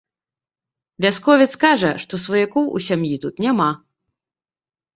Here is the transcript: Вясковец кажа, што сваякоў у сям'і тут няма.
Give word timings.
Вясковец 1.05 1.47
кажа, 1.65 1.91
што 2.05 2.21
сваякоў 2.25 2.65
у 2.81 2.83
сям'і 2.89 3.15
тут 3.27 3.35
няма. 3.47 3.71